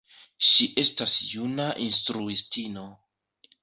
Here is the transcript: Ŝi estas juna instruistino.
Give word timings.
Ŝi 0.51 0.67
estas 0.85 1.15
juna 1.33 1.69
instruistino. 1.87 2.91